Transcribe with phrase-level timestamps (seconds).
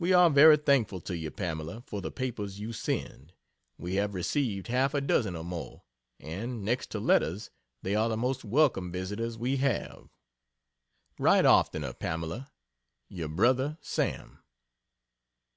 [0.00, 3.32] We are very thankful to you, Pamela, for the papers you send.
[3.78, 5.84] We have received half a dozen or more,
[6.18, 10.08] and, next to letters, they are the most welcome visitors we have.
[11.16, 12.50] Write oftener, Pamela.
[13.08, 13.28] Yr.
[13.28, 14.40] Brother SAM.